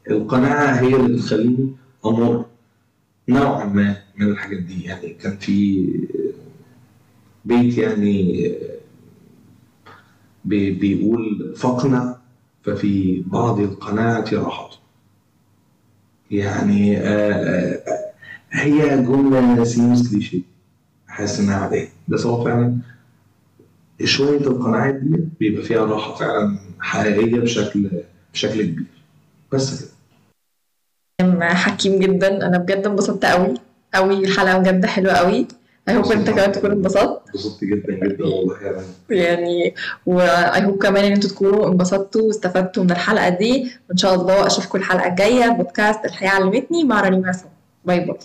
[0.10, 1.70] القناعة هي اللي بتخليني
[2.06, 2.46] أمر
[3.30, 4.84] نوعا ما من الحاجات دي.
[4.84, 5.86] يعني كان في
[7.46, 8.52] بيت يعني
[10.46, 12.16] بي- بيقول فاقنع
[12.64, 14.70] ففي بعض القناعة راحة
[16.32, 18.12] يعني آه، آه،
[18.52, 20.42] هي جملة سيمس كليشيه.
[21.08, 21.90] حاسس إنها عادية.
[22.08, 22.78] بس هو فعلا
[24.04, 27.90] شوية القناعات دي بيبقى فيها راحة فعلا حقيقية بشكل
[28.34, 28.86] بشكل كبير.
[29.52, 29.92] بس
[31.22, 31.54] كده.
[31.54, 32.48] حكيم جدا.
[32.48, 33.54] أنا بجد انبسطت قوي
[33.94, 35.48] قوي الحلقة بجد حلوة قوي.
[35.90, 37.22] I hope انت كمان تكون انبسطت.
[37.28, 39.76] انبسطت جدا جدا والله يعني يعني
[40.06, 43.72] و I hope كمان إن أنتوا تكونوا انبسطتوا واستفدتوا من الحلقة دي.
[43.90, 45.50] وإن شاء الله أشوفكم الحلقة الجاية.
[45.50, 46.84] بودكاست الحياة علمتني.
[46.84, 47.50] مع رنيم عصام
[47.86, 48.18] bye bye.